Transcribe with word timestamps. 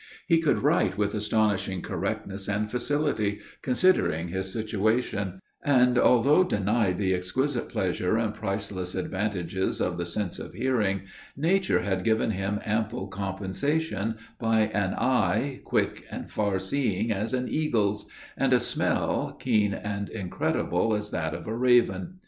He 0.25 0.39
could 0.41 0.63
write 0.63 0.97
with 0.97 1.13
astonishing 1.13 1.83
correctness 1.83 2.47
and 2.49 2.71
facility, 2.71 3.37
considering 3.61 4.29
his 4.29 4.51
situation; 4.51 5.39
and, 5.63 5.95
although 5.95 6.43
denied 6.43 6.97
the 6.97 7.13
exquisite 7.13 7.69
pleasure 7.69 8.17
and 8.17 8.33
priceless 8.33 8.95
advantages 8.95 9.79
of 9.79 9.99
the 9.99 10.07
sense 10.07 10.39
of 10.39 10.53
hearing, 10.55 11.01
nature 11.37 11.81
had 11.83 12.03
given 12.03 12.31
him 12.31 12.59
ample 12.65 13.09
compensation, 13.09 14.15
by 14.39 14.61
an 14.69 14.95
eye, 14.95 15.61
quick 15.65 16.03
and 16.09 16.31
far 16.31 16.57
seeing 16.57 17.11
as 17.11 17.31
an 17.31 17.47
eagle's; 17.47 18.07
and 18.35 18.53
a 18.53 18.59
smell, 18.59 19.37
keen 19.39 19.71
and 19.71 20.09
incredible 20.09 20.95
as 20.95 21.11
that 21.11 21.35
of 21.35 21.45
a 21.45 21.55
raven. 21.55 22.15